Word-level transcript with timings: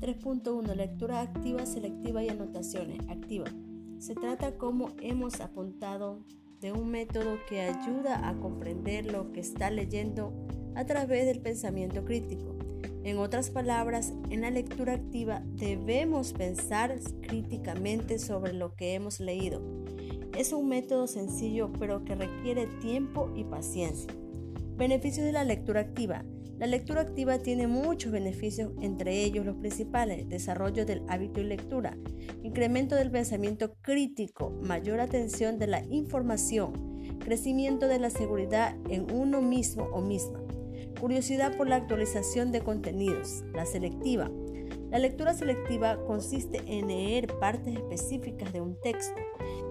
8.1 0.00 0.74
Lectura 0.74 1.22
activa, 1.22 1.64
selectiva 1.64 2.22
y 2.22 2.28
anotaciones. 2.28 3.00
Activa. 3.08 3.46
Se 3.98 4.14
trata, 4.14 4.56
como 4.58 4.90
hemos 5.00 5.40
apuntado, 5.40 6.20
de 6.60 6.72
un 6.72 6.90
método 6.90 7.38
que 7.48 7.62
ayuda 7.62 8.28
a 8.28 8.34
comprender 8.38 9.10
lo 9.10 9.32
que 9.32 9.40
está 9.40 9.70
leyendo 9.70 10.32
a 10.74 10.84
través 10.84 11.26
del 11.26 11.40
pensamiento 11.40 12.04
crítico. 12.04 12.56
En 13.04 13.18
otras 13.18 13.50
palabras, 13.50 14.12
en 14.30 14.42
la 14.42 14.50
lectura 14.50 14.94
activa 14.94 15.42
debemos 15.46 16.32
pensar 16.32 16.98
críticamente 17.22 18.18
sobre 18.18 18.52
lo 18.52 18.74
que 18.74 18.94
hemos 18.94 19.20
leído. 19.20 19.62
Es 20.36 20.52
un 20.52 20.68
método 20.68 21.06
sencillo 21.06 21.72
pero 21.78 22.04
que 22.04 22.14
requiere 22.14 22.66
tiempo 22.80 23.32
y 23.34 23.44
paciencia. 23.44 24.12
Beneficios 24.76 25.24
de 25.24 25.32
la 25.32 25.44
lectura 25.44 25.80
activa. 25.80 26.24
La 26.58 26.66
lectura 26.66 27.02
activa 27.02 27.38
tiene 27.38 27.66
muchos 27.66 28.12
beneficios, 28.12 28.72
entre 28.80 29.24
ellos 29.24 29.44
los 29.44 29.56
principales, 29.56 30.28
desarrollo 30.28 30.86
del 30.86 31.02
hábito 31.08 31.40
y 31.40 31.44
lectura, 31.44 31.96
incremento 32.42 32.94
del 32.94 33.10
pensamiento 33.10 33.74
crítico, 33.82 34.50
mayor 34.62 35.00
atención 35.00 35.58
de 35.58 35.66
la 35.66 35.84
información, 35.84 37.02
crecimiento 37.18 37.88
de 37.88 37.98
la 37.98 38.10
seguridad 38.10 38.74
en 38.88 39.10
uno 39.12 39.42
mismo 39.42 39.84
o 39.92 40.00
misma, 40.00 40.40
Curiosidad 41.00 41.54
por 41.58 41.68
la 41.68 41.76
actualización 41.76 42.52
de 42.52 42.62
contenidos. 42.62 43.44
La 43.52 43.66
selectiva. 43.66 44.30
La 44.90 44.98
lectura 44.98 45.34
selectiva 45.34 45.98
consiste 46.06 46.62
en 46.66 46.88
leer 46.88 47.26
partes 47.38 47.76
específicas 47.76 48.52
de 48.52 48.60
un 48.62 48.80
texto, 48.80 49.20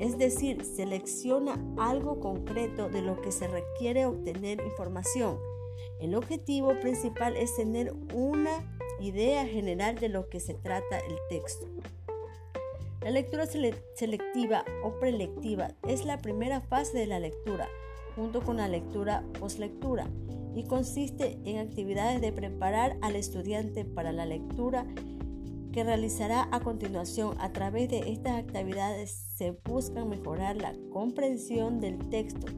es 0.00 0.18
decir, 0.18 0.64
selecciona 0.64 1.62
algo 1.78 2.18
concreto 2.18 2.88
de 2.88 3.02
lo 3.02 3.20
que 3.20 3.30
se 3.30 3.46
requiere 3.46 4.06
obtener 4.06 4.60
información. 4.62 5.38
El 6.02 6.16
objetivo 6.16 6.80
principal 6.80 7.36
es 7.36 7.54
tener 7.54 7.94
una 8.12 8.50
idea 9.00 9.46
general 9.46 9.94
de 9.94 10.08
lo 10.08 10.28
que 10.28 10.40
se 10.40 10.52
trata 10.52 10.98
el 10.98 11.14
texto. 11.28 11.68
La 13.02 13.10
lectura 13.10 13.46
selectiva 13.46 14.64
o 14.82 14.98
prelectiva 14.98 15.68
es 15.86 16.04
la 16.04 16.18
primera 16.18 16.60
fase 16.60 16.98
de 16.98 17.06
la 17.06 17.20
lectura, 17.20 17.68
junto 18.16 18.42
con 18.42 18.56
la 18.56 18.66
lectura 18.66 19.22
postlectura 19.38 20.10
y 20.56 20.64
consiste 20.64 21.38
en 21.44 21.58
actividades 21.58 22.20
de 22.20 22.32
preparar 22.32 22.96
al 23.00 23.14
estudiante 23.14 23.84
para 23.84 24.10
la 24.10 24.26
lectura 24.26 24.84
que 25.72 25.84
realizará 25.84 26.48
a 26.50 26.58
continuación. 26.58 27.36
A 27.40 27.52
través 27.52 27.88
de 27.88 28.10
estas 28.10 28.40
actividades 28.40 29.12
se 29.36 29.52
busca 29.52 30.04
mejorar 30.04 30.56
la 30.56 30.74
comprensión 30.92 31.78
del 31.78 31.96
texto 32.10 32.48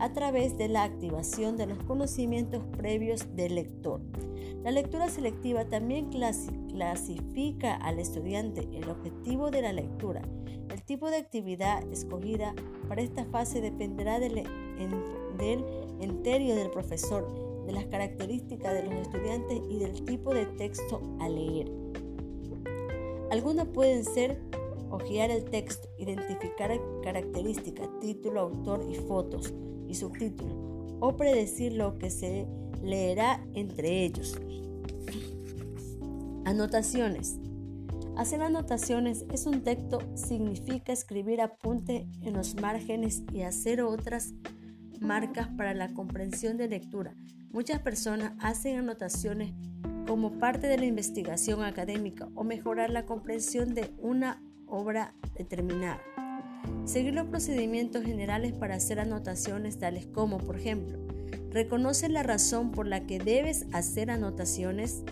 a 0.00 0.12
través 0.12 0.56
de 0.56 0.68
la 0.68 0.82
activación 0.82 1.56
de 1.56 1.66
los 1.66 1.78
conocimientos 1.84 2.64
previos 2.76 3.36
del 3.36 3.54
lector. 3.54 4.00
La 4.64 4.70
lectura 4.70 5.08
selectiva 5.08 5.66
también 5.66 6.10
clasifica 6.70 7.76
al 7.76 7.98
estudiante 7.98 8.66
el 8.72 8.88
objetivo 8.88 9.50
de 9.50 9.62
la 9.62 9.72
lectura. 9.72 10.22
El 10.70 10.82
tipo 10.82 11.10
de 11.10 11.16
actividad 11.16 11.82
escogida 11.92 12.54
para 12.88 13.02
esta 13.02 13.24
fase 13.26 13.60
dependerá 13.60 14.18
del, 14.18 14.42
del 15.38 15.64
enterio 16.00 16.56
del 16.56 16.70
profesor, 16.70 17.64
de 17.66 17.72
las 17.72 17.84
características 17.86 18.72
de 18.72 18.84
los 18.84 18.94
estudiantes 18.94 19.60
y 19.68 19.78
del 19.78 20.04
tipo 20.04 20.32
de 20.32 20.46
texto 20.46 21.00
a 21.20 21.28
leer. 21.28 21.70
Algunas 23.30 23.68
pueden 23.68 24.04
ser 24.04 24.40
hojear 24.90 25.30
el 25.30 25.44
texto, 25.44 25.88
identificar 25.98 26.70
características, 27.02 27.88
título, 28.00 28.40
autor 28.40 28.86
y 28.90 28.94
fotos 28.94 29.54
y 29.88 29.94
subtítulos, 29.94 30.54
o 31.00 31.16
predecir 31.16 31.72
lo 31.72 31.98
que 31.98 32.10
se 32.10 32.46
leerá 32.82 33.44
entre 33.54 34.04
ellos. 34.04 34.38
Anotaciones. 36.44 37.38
Hacer 38.16 38.42
anotaciones 38.42 39.24
es 39.32 39.46
un 39.46 39.62
texto, 39.62 40.00
significa 40.14 40.92
escribir 40.92 41.40
apunte 41.40 42.06
en 42.22 42.34
los 42.34 42.54
márgenes 42.60 43.22
y 43.32 43.42
hacer 43.42 43.80
otras 43.80 44.34
marcas 45.00 45.48
para 45.56 45.74
la 45.74 45.92
comprensión 45.94 46.56
de 46.56 46.68
lectura. 46.68 47.14
Muchas 47.50 47.80
personas 47.80 48.32
hacen 48.40 48.78
anotaciones 48.78 49.52
como 50.06 50.38
parte 50.38 50.66
de 50.66 50.76
la 50.76 50.86
investigación 50.86 51.62
académica 51.62 52.28
o 52.34 52.44
mejorar 52.44 52.90
la 52.90 53.06
comprensión 53.06 53.74
de 53.74 53.90
una 53.98 54.42
obra 54.70 55.14
determinada. 55.34 56.00
Seguir 56.84 57.14
los 57.14 57.28
procedimientos 57.28 58.04
generales 58.04 58.52
para 58.52 58.74
hacer 58.74 59.00
anotaciones 59.00 59.78
tales 59.78 60.06
como, 60.06 60.38
por 60.38 60.56
ejemplo, 60.56 60.98
reconoce 61.50 62.08
la 62.08 62.22
razón 62.22 62.70
por 62.70 62.86
la 62.86 63.06
que 63.06 63.18
debes 63.18 63.66
hacer 63.72 64.10
anotaciones. 64.10 65.02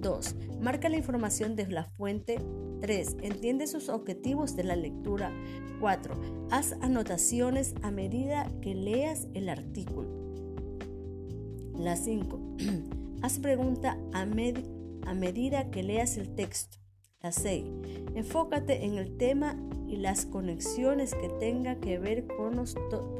2. 0.00 0.36
Marca 0.60 0.88
la 0.88 0.96
información 0.96 1.56
de 1.56 1.66
la 1.66 1.84
fuente 1.84 2.38
3. 2.80 3.16
Entiende 3.22 3.66
sus 3.66 3.88
objetivos 3.88 4.54
de 4.56 4.64
la 4.64 4.76
lectura. 4.76 5.32
4. 5.80 6.48
Haz 6.50 6.76
anotaciones 6.80 7.74
a 7.82 7.90
medida 7.90 8.50
que 8.62 8.74
leas 8.74 9.26
el 9.34 9.48
artículo. 9.48 10.08
La 11.76 11.96
5. 11.96 12.56
Haz 13.22 13.38
pregunta 13.40 13.98
a, 14.12 14.22
a 14.22 15.14
medida 15.14 15.70
que 15.70 15.82
leas 15.82 16.16
el 16.16 16.34
texto. 16.34 16.78
La 17.28 17.32
6. 17.32 17.62
Enfócate 18.14 18.86
en 18.86 18.96
el 18.96 19.18
tema 19.18 19.54
y 19.86 19.96
las 19.96 20.24
conexiones 20.24 21.14
que 21.14 21.28
tenga 21.28 21.74
que 21.78 21.98
ver 21.98 22.26
con 22.26 22.56
los 22.56 22.74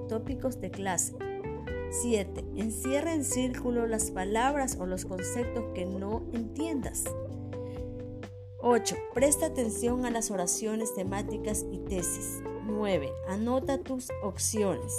tópicos 0.08 0.62
de 0.62 0.70
clase. 0.70 1.14
7. 1.90 2.42
Encierra 2.56 3.12
en 3.12 3.22
círculo 3.22 3.86
las 3.86 4.10
palabras 4.10 4.78
o 4.80 4.86
los 4.86 5.04
conceptos 5.04 5.62
que 5.74 5.84
no 5.84 6.22
entiendas. 6.32 7.04
8. 8.60 8.96
Presta 9.12 9.44
atención 9.44 10.06
a 10.06 10.10
las 10.10 10.30
oraciones 10.30 10.94
temáticas 10.94 11.66
y 11.70 11.76
tesis. 11.80 12.40
9. 12.66 13.10
Anota 13.28 13.76
tus 13.76 14.08
opciones. 14.22 14.94